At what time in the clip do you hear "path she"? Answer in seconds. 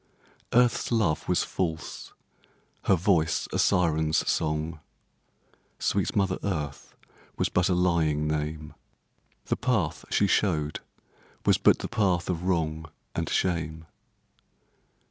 9.57-10.25